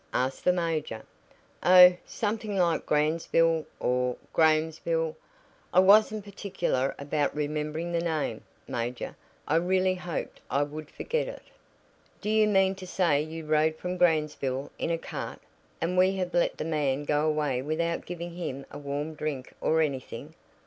[0.13, 1.03] asked the major.
[1.61, 5.15] "Oh, something like Gransville, or Grahamsville.
[5.71, 9.15] I wasn't particular about remembering the name, major;
[9.47, 11.43] I really hoped I would forget it."
[12.19, 15.39] "Do you mean to say you rode from Gransville in a cart?
[15.79, 19.83] And we have let the man go away without giving him a warm drink or
[19.83, 20.33] anything!